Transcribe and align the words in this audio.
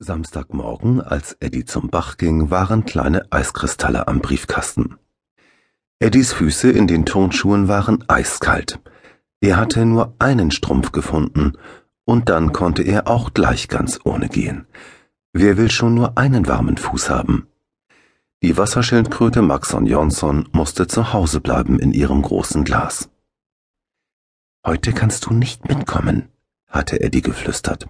Samstagmorgen, 0.00 1.00
als 1.00 1.36
Eddie 1.40 1.64
zum 1.64 1.88
Bach 1.90 2.18
ging, 2.18 2.50
waren 2.50 2.84
kleine 2.84 3.32
Eiskristalle 3.32 4.06
am 4.06 4.20
Briefkasten. 4.20 4.96
Eddies 5.98 6.32
Füße 6.32 6.70
in 6.70 6.86
den 6.86 7.04
Turnschuhen 7.04 7.66
waren 7.66 8.04
eiskalt. 8.06 8.78
Er 9.40 9.56
hatte 9.56 9.84
nur 9.84 10.14
einen 10.20 10.52
Strumpf 10.52 10.92
gefunden, 10.92 11.54
und 12.04 12.28
dann 12.28 12.52
konnte 12.52 12.82
er 12.82 13.08
auch 13.08 13.34
gleich 13.34 13.66
ganz 13.66 13.98
ohne 14.04 14.28
gehen. 14.28 14.66
Wer 15.32 15.56
will 15.56 15.70
schon 15.70 15.94
nur 15.94 16.16
einen 16.16 16.46
warmen 16.46 16.76
Fuß 16.76 17.10
haben? 17.10 17.48
Die 18.40 18.56
Wasserschildkröte 18.56 19.42
Maxon 19.42 19.84
Jonsson 19.84 20.48
musste 20.52 20.86
zu 20.86 21.12
Hause 21.12 21.40
bleiben 21.40 21.80
in 21.80 21.92
ihrem 21.92 22.22
großen 22.22 22.62
Glas. 22.62 23.10
Heute 24.64 24.92
kannst 24.92 25.26
du 25.26 25.34
nicht 25.34 25.68
mitkommen, 25.68 26.28
hatte 26.68 27.00
Eddie 27.00 27.22
geflüstert. 27.22 27.88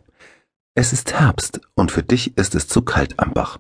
Es 0.75 0.93
ist 0.93 1.13
Herbst 1.13 1.61
und 1.75 1.91
für 1.91 2.03
dich 2.03 2.37
ist 2.37 2.55
es 2.55 2.69
zu 2.69 2.83
kalt 2.83 3.19
am 3.19 3.33
Bach. 3.33 3.59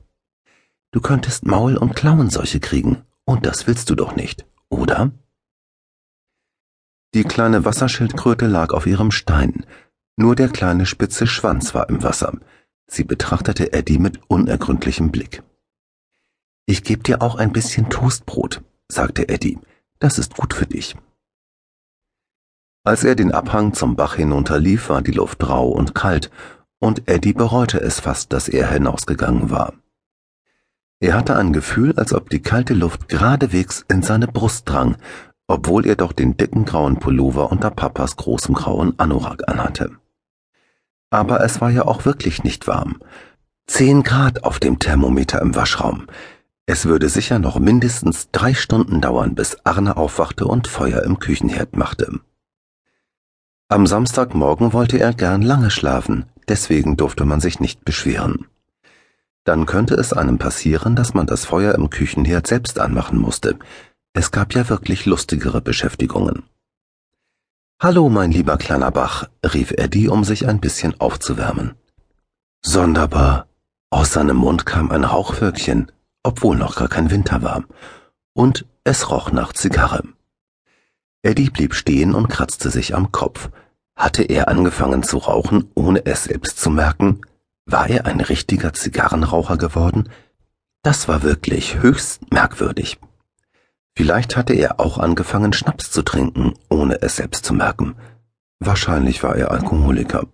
Du 0.91 1.01
könntest 1.01 1.46
Maul- 1.46 1.77
und 1.77 1.95
Klauenseuche 1.95 2.60
kriegen, 2.60 3.05
und 3.24 3.45
das 3.45 3.66
willst 3.66 3.91
du 3.91 3.95
doch 3.95 4.16
nicht, 4.16 4.46
oder? 4.69 5.10
Die 7.14 7.24
kleine 7.24 7.64
Wasserschildkröte 7.64 8.47
lag 8.47 8.73
auf 8.73 8.86
ihrem 8.86 9.10
Stein, 9.10 9.66
nur 10.16 10.34
der 10.34 10.48
kleine 10.48 10.86
spitze 10.86 11.27
Schwanz 11.27 11.74
war 11.74 11.88
im 11.88 12.02
Wasser. 12.02 12.38
Sie 12.86 13.05
betrachtete 13.05 13.72
Eddie 13.72 13.98
mit 13.98 14.20
unergründlichem 14.28 15.11
Blick. 15.11 15.42
Ich 16.66 16.83
geb 16.83 17.05
dir 17.05 17.22
auch 17.22 17.36
ein 17.36 17.52
bisschen 17.52 17.88
Toastbrot, 17.91 18.62
sagte 18.88 19.28
Eddie, 19.28 19.59
das 19.98 20.19
ist 20.19 20.36
gut 20.36 20.55
für 20.55 20.66
dich. 20.66 20.97
Als 22.84 23.05
er 23.05 23.14
den 23.14 23.33
Abhang 23.33 23.75
zum 23.75 23.97
Bach 23.97 24.16
hinunterlief, 24.16 24.88
war 24.88 25.02
die 25.02 25.12
Luft 25.12 25.47
rau 25.48 25.69
und 25.69 25.95
kalt, 25.95 26.30
und 26.80 27.09
Eddie 27.09 27.32
bereute 27.32 27.80
es 27.80 28.00
fast, 28.00 28.32
dass 28.32 28.48
er 28.48 28.70
hinausgegangen 28.70 29.50
war. 29.50 29.74
Er 31.00 31.14
hatte 31.14 31.36
ein 31.36 31.52
Gefühl, 31.52 31.94
als 31.97 32.12
ob 32.12 32.28
die 32.28 32.42
kalte 32.42 32.75
Luft 32.75 33.08
geradewegs 33.08 33.84
in 33.89 34.03
seine 34.03 34.27
Brust 34.27 34.69
drang, 34.69 34.97
obwohl 35.47 35.86
er 35.86 35.97
doch 35.97 36.12
den 36.12 36.36
dicken 36.36 36.64
grauen 36.64 36.98
Pullover 36.98 37.50
unter 37.50 37.70
Papas 37.70 38.16
großem 38.16 38.55
grauen 38.55 38.98
Anorak 38.98 39.48
anhatte. 39.48 39.92
Aber 41.11 41.42
es 41.42 41.61
war 41.61 41.70
ja 41.70 41.86
auch 41.86 42.05
wirklich 42.05 42.44
nicht 42.44 42.66
warm. 42.66 43.00
Zehn 43.66 44.03
Grad 44.03 44.44
auf 44.44 44.58
dem 44.58 44.78
Thermometer 44.78 45.41
im 45.41 45.55
Waschraum. 45.55 46.06
Es 46.66 46.84
würde 46.84 47.08
sicher 47.08 47.38
noch 47.38 47.58
mindestens 47.58 48.31
drei 48.31 48.53
Stunden 48.53 49.00
dauern, 49.00 49.34
bis 49.34 49.56
Arne 49.64 49.97
aufwachte 49.97 50.47
und 50.47 50.66
Feuer 50.66 51.03
im 51.03 51.19
Küchenherd 51.19 51.77
machte. 51.77 52.20
Am 53.69 53.86
Samstagmorgen 53.86 54.72
wollte 54.72 54.98
er 54.98 55.14
gern 55.14 55.42
lange 55.42 55.70
schlafen, 55.70 56.27
deswegen 56.48 56.96
durfte 56.96 57.24
man 57.24 57.41
sich 57.41 57.60
nicht 57.60 57.84
beschweren. 57.84 58.46
Dann 59.44 59.66
könnte 59.66 59.94
es 59.94 60.12
einem 60.12 60.38
passieren, 60.38 60.96
dass 60.96 61.14
man 61.14 61.27
das 61.27 61.44
Feuer 61.44 61.74
im 61.74 61.91
Küchenherd 61.91 62.46
selbst 62.46 62.78
anmachen 62.78 63.18
musste. 63.18 63.58
Es 64.12 64.30
gab 64.30 64.54
ja 64.54 64.69
wirklich 64.69 65.06
lustigere 65.06 65.60
Beschäftigungen. 65.60 66.42
Hallo, 67.80 68.08
mein 68.08 68.32
lieber 68.32 68.56
kleiner 68.56 68.91
Bach, 68.91 69.28
rief 69.44 69.70
Eddie, 69.70 70.08
um 70.08 70.24
sich 70.24 70.48
ein 70.48 70.60
bisschen 70.60 71.00
aufzuwärmen. 71.00 71.76
Sonderbar. 72.60 73.46
Aus 73.91 74.12
seinem 74.12 74.36
Mund 74.36 74.66
kam 74.66 74.91
ein 74.91 75.04
Rauchwölkchen, 75.04 75.91
obwohl 76.22 76.56
noch 76.56 76.76
gar 76.76 76.88
kein 76.88 77.10
Winter 77.10 77.42
war, 77.42 77.64
und 78.34 78.66
es 78.84 79.10
roch 79.10 79.32
nach 79.32 79.52
Zigarre. 79.52 80.02
Eddie 81.22 81.50
blieb 81.50 81.74
stehen 81.74 82.14
und 82.14 82.28
kratzte 82.28 82.70
sich 82.70 82.94
am 82.94 83.12
Kopf. 83.12 83.48
Hatte 83.98 84.22
er 84.22 84.46
angefangen 84.46 85.02
zu 85.02 85.18
rauchen, 85.18 85.72
ohne 85.74 86.06
es 86.06 86.24
selbst 86.24 86.60
zu 86.60 86.70
merken? 86.70 87.20
War 87.66 87.91
er 87.91 88.06
ein 88.06 88.20
richtiger 88.20 88.72
Zigarrenraucher 88.72 89.56
geworden? 89.56 90.08
Das 90.84 91.08
war 91.08 91.24
wirklich 91.24 91.82
höchst 91.82 92.32
merkwürdig. 92.32 93.00
Vielleicht 93.96 94.36
hatte 94.36 94.54
er 94.54 94.78
auch 94.78 94.98
angefangen, 94.98 95.52
Schnaps 95.52 95.91
zu 95.91 96.03
trinken, 96.03 96.54
ohne 96.70 97.03
es 97.03 97.16
selbst 97.16 97.44
zu 97.44 97.53
merken. 97.53 97.97
Wahrscheinlich 98.60 99.25
war 99.25 99.34
er 99.34 99.50
Alkoholiker. 99.50 100.28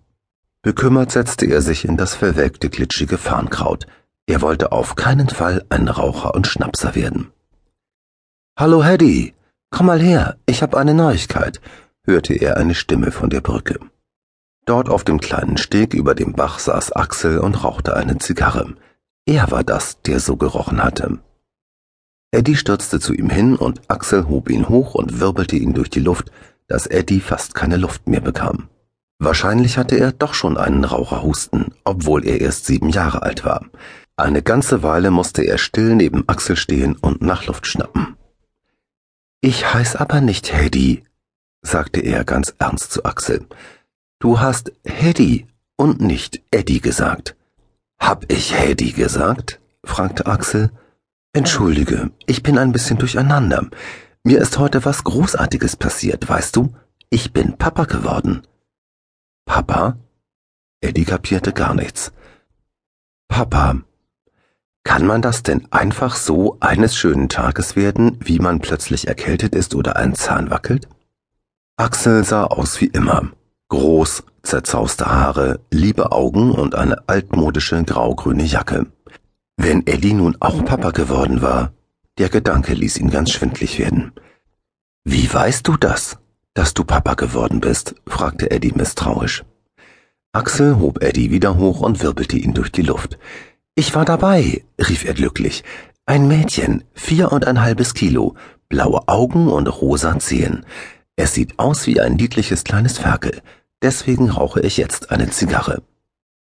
Bekümmert 0.60 1.10
setzte 1.10 1.46
er 1.46 1.62
sich 1.62 1.86
in 1.86 1.96
das 1.96 2.14
verwelkte, 2.14 2.68
glitschige 2.68 3.16
Farnkraut. 3.16 3.86
Er 4.26 4.42
wollte 4.42 4.72
auf 4.72 4.94
keinen 4.94 5.30
Fall 5.30 5.64
ein 5.70 5.88
Raucher 5.88 6.34
und 6.34 6.46
Schnapser 6.46 6.94
werden. 6.94 7.30
Hallo, 8.58 8.84
Hedy, 8.84 9.32
komm 9.70 9.86
mal 9.86 10.00
her, 10.00 10.36
ich 10.44 10.62
hab 10.62 10.74
eine 10.74 10.92
Neuigkeit, 10.92 11.62
hörte 12.04 12.34
er 12.34 12.56
eine 12.56 12.74
Stimme 12.74 13.10
von 13.10 13.30
der 13.30 13.40
Brücke. 13.40 13.78
Dort 14.66 14.88
auf 14.88 15.04
dem 15.04 15.20
kleinen 15.20 15.56
Steg 15.56 15.94
über 15.94 16.14
dem 16.14 16.32
Bach 16.32 16.58
saß 16.58 16.92
Axel 16.92 17.38
und 17.38 17.64
rauchte 17.64 17.96
eine 17.96 18.18
Zigarre. 18.18 18.74
Er 19.26 19.50
war 19.50 19.64
das, 19.64 20.00
der 20.02 20.20
so 20.20 20.36
gerochen 20.36 20.82
hatte. 20.82 21.18
Eddie 22.30 22.56
stürzte 22.56 22.98
zu 22.98 23.14
ihm 23.14 23.30
hin 23.30 23.56
und 23.56 23.82
Axel 23.88 24.28
hob 24.28 24.50
ihn 24.50 24.68
hoch 24.68 24.94
und 24.94 25.20
wirbelte 25.20 25.56
ihn 25.56 25.72
durch 25.72 25.90
die 25.90 26.00
Luft, 26.00 26.30
dass 26.66 26.86
Eddie 26.86 27.20
fast 27.20 27.54
keine 27.54 27.76
Luft 27.76 28.08
mehr 28.08 28.20
bekam. 28.20 28.68
Wahrscheinlich 29.18 29.78
hatte 29.78 29.96
er 29.96 30.12
doch 30.12 30.34
schon 30.34 30.56
einen 30.56 30.84
Raucherhusten, 30.84 31.74
obwohl 31.84 32.26
er 32.26 32.40
erst 32.40 32.66
sieben 32.66 32.88
Jahre 32.88 33.22
alt 33.22 33.44
war. 33.44 33.66
Eine 34.16 34.42
ganze 34.42 34.82
Weile 34.82 35.10
musste 35.10 35.42
er 35.42 35.58
still 35.58 35.94
neben 35.94 36.28
Axel 36.28 36.56
stehen 36.56 36.96
und 36.96 37.22
nach 37.22 37.46
Luft 37.46 37.66
schnappen. 37.66 38.16
Ich 39.40 39.72
heiß 39.72 39.96
aber 39.96 40.20
nicht 40.20 40.52
Eddie, 40.52 41.04
sagte 41.64 42.00
er 42.00 42.24
ganz 42.24 42.54
ernst 42.58 42.92
zu 42.92 43.04
Axel. 43.04 43.46
Du 44.20 44.40
hast 44.40 44.72
Hedy 44.84 45.48
und 45.76 46.00
nicht 46.00 46.42
Eddie 46.50 46.80
gesagt. 46.80 47.34
Hab 47.98 48.30
ich 48.30 48.56
Hedy 48.56 48.92
gesagt? 48.92 49.60
fragte 49.82 50.26
Axel. 50.26 50.70
Entschuldige, 51.32 52.10
ich 52.26 52.42
bin 52.42 52.58
ein 52.58 52.72
bisschen 52.72 52.98
durcheinander. 52.98 53.66
Mir 54.22 54.40
ist 54.40 54.58
heute 54.58 54.84
was 54.84 55.02
Großartiges 55.04 55.76
passiert, 55.76 56.28
weißt 56.28 56.54
du? 56.54 56.74
Ich 57.10 57.32
bin 57.32 57.56
Papa 57.56 57.84
geworden. 57.84 58.42
Papa? 59.44 59.98
Eddie 60.80 61.04
kapierte 61.04 61.52
gar 61.52 61.74
nichts. 61.74 62.12
Papa. 63.28 63.80
Kann 64.84 65.06
man 65.06 65.22
das 65.22 65.42
denn 65.42 65.66
einfach 65.72 66.14
so 66.14 66.58
eines 66.60 66.94
schönen 66.96 67.28
Tages 67.28 67.74
werden, 67.74 68.18
wie 68.20 68.38
man 68.38 68.60
plötzlich 68.60 69.08
erkältet 69.08 69.54
ist 69.54 69.74
oder 69.74 69.96
ein 69.96 70.14
Zahn 70.14 70.50
wackelt? 70.50 70.88
Axel 71.76 72.22
sah 72.22 72.44
aus 72.44 72.80
wie 72.80 72.86
immer. 72.86 73.32
Groß, 73.68 74.22
zerzauste 74.44 75.06
Haare, 75.06 75.58
liebe 75.72 76.12
Augen 76.12 76.52
und 76.52 76.76
eine 76.76 77.08
altmodische 77.08 77.82
graugrüne 77.82 78.44
Jacke. 78.44 78.86
Wenn 79.56 79.84
Eddie 79.84 80.12
nun 80.12 80.36
auch 80.38 80.64
Papa 80.64 80.92
geworden 80.92 81.42
war, 81.42 81.72
der 82.16 82.28
Gedanke 82.28 82.74
ließ 82.74 82.98
ihn 82.98 83.10
ganz 83.10 83.32
schwindlig 83.32 83.80
werden. 83.80 84.12
Wie 85.02 85.32
weißt 85.32 85.66
du 85.66 85.76
das, 85.76 86.16
dass 86.54 86.74
du 86.74 86.84
Papa 86.84 87.14
geworden 87.14 87.60
bist? 87.60 87.96
fragte 88.06 88.52
Eddie 88.52 88.72
misstrauisch. 88.72 89.44
Axel 90.30 90.78
hob 90.78 91.02
Eddie 91.02 91.32
wieder 91.32 91.56
hoch 91.56 91.80
und 91.80 92.04
wirbelte 92.04 92.36
ihn 92.36 92.54
durch 92.54 92.70
die 92.70 92.82
Luft. 92.82 93.18
Ich 93.74 93.96
war 93.96 94.04
dabei, 94.04 94.62
rief 94.78 95.04
er 95.04 95.14
glücklich. 95.14 95.64
Ein 96.06 96.28
Mädchen, 96.28 96.84
vier 96.92 97.32
und 97.32 97.48
ein 97.48 97.62
halbes 97.62 97.94
Kilo, 97.94 98.36
blaue 98.68 99.08
Augen 99.08 99.48
und 99.48 99.66
rosa 99.66 100.20
Zehen. 100.20 100.64
Es 101.16 101.34
sieht 101.34 101.58
aus 101.58 101.86
wie 101.86 102.00
ein 102.00 102.14
niedliches 102.14 102.64
kleines 102.64 102.98
Ferkel, 102.98 103.40
deswegen 103.82 104.30
rauche 104.30 104.60
ich 104.60 104.76
jetzt 104.76 105.10
eine 105.10 105.30
Zigarre. 105.30 105.82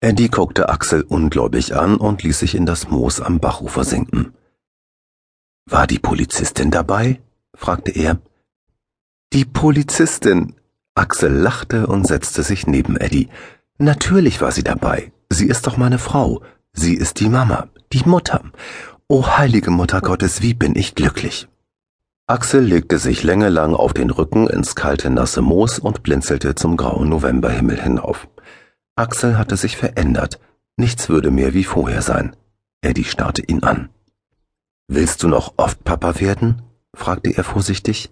Eddie 0.00 0.28
guckte 0.28 0.68
Axel 0.68 1.02
ungläubig 1.02 1.74
an 1.74 1.96
und 1.96 2.22
ließ 2.22 2.38
sich 2.38 2.54
in 2.54 2.66
das 2.66 2.88
Moos 2.88 3.20
am 3.20 3.40
Bachufer 3.40 3.84
sinken. 3.84 4.32
War 5.66 5.86
die 5.86 5.98
Polizistin 5.98 6.70
dabei? 6.70 7.20
fragte 7.54 7.90
er. 7.90 8.18
Die 9.32 9.44
Polizistin. 9.44 10.54
Axel 10.94 11.32
lachte 11.32 11.86
und 11.86 12.06
setzte 12.06 12.42
sich 12.42 12.66
neben 12.66 12.96
Eddie. 12.96 13.28
Natürlich 13.78 14.40
war 14.40 14.52
sie 14.52 14.64
dabei. 14.64 15.12
Sie 15.30 15.46
ist 15.46 15.66
doch 15.66 15.76
meine 15.76 15.98
Frau. 15.98 16.42
Sie 16.72 16.94
ist 16.94 17.20
die 17.20 17.28
Mama, 17.28 17.68
die 17.92 18.02
Mutter. 18.04 18.42
O 19.08 19.26
heilige 19.36 19.70
Mutter 19.70 20.00
Gottes, 20.00 20.42
wie 20.42 20.54
bin 20.54 20.74
ich 20.76 20.94
glücklich. 20.94 21.48
Axel 22.30 22.62
legte 22.62 22.98
sich 22.98 23.22
längelang 23.22 23.74
auf 23.74 23.94
den 23.94 24.10
Rücken 24.10 24.48
ins 24.48 24.74
kalte, 24.74 25.08
nasse 25.08 25.40
Moos 25.40 25.78
und 25.78 26.02
blinzelte 26.02 26.54
zum 26.54 26.76
grauen 26.76 27.08
Novemberhimmel 27.08 27.80
hinauf. 27.80 28.28
Axel 28.96 29.38
hatte 29.38 29.56
sich 29.56 29.78
verändert. 29.78 30.38
Nichts 30.76 31.08
würde 31.08 31.30
mehr 31.30 31.54
wie 31.54 31.64
vorher 31.64 32.02
sein. 32.02 32.36
Eddie 32.82 33.04
starrte 33.04 33.40
ihn 33.40 33.62
an. 33.62 33.88
Willst 34.88 35.22
du 35.22 35.28
noch 35.28 35.54
oft 35.56 35.84
Papa 35.84 36.20
werden? 36.20 36.60
fragte 36.94 37.30
er 37.34 37.44
vorsichtig. 37.44 38.10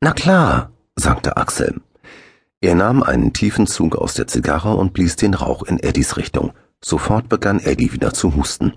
Na 0.00 0.12
klar, 0.12 0.70
sagte 0.94 1.36
Axel. 1.36 1.80
Er 2.60 2.76
nahm 2.76 3.02
einen 3.02 3.32
tiefen 3.32 3.66
Zug 3.66 3.96
aus 3.96 4.14
der 4.14 4.28
Zigarre 4.28 4.76
und 4.76 4.92
blies 4.92 5.16
den 5.16 5.34
Rauch 5.34 5.64
in 5.64 5.80
Eddies 5.80 6.16
Richtung. 6.16 6.52
Sofort 6.80 7.28
begann 7.28 7.58
Eddie 7.58 7.92
wieder 7.92 8.14
zu 8.14 8.36
husten. 8.36 8.74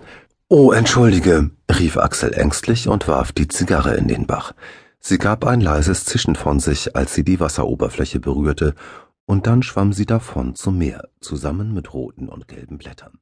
Oh, 0.54 0.70
entschuldige, 0.70 1.50
rief 1.78 1.96
Axel 1.96 2.34
ängstlich 2.34 2.86
und 2.86 3.08
warf 3.08 3.32
die 3.32 3.48
Zigarre 3.48 3.94
in 3.94 4.06
den 4.06 4.26
Bach. 4.26 4.52
Sie 5.00 5.16
gab 5.16 5.46
ein 5.46 5.62
leises 5.62 6.04
Zischen 6.04 6.36
von 6.36 6.60
sich, 6.60 6.94
als 6.94 7.14
sie 7.14 7.24
die 7.24 7.40
Wasseroberfläche 7.40 8.20
berührte, 8.20 8.74
und 9.24 9.46
dann 9.46 9.62
schwamm 9.62 9.94
sie 9.94 10.04
davon 10.04 10.54
zum 10.54 10.76
Meer, 10.76 11.08
zusammen 11.22 11.72
mit 11.72 11.94
roten 11.94 12.28
und 12.28 12.48
gelben 12.48 12.76
Blättern. 12.76 13.18